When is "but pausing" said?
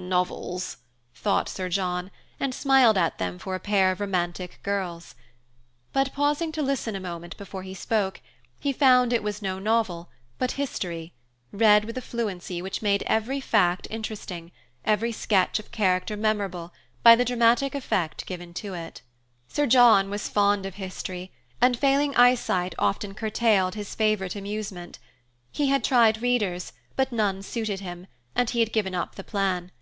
5.92-6.52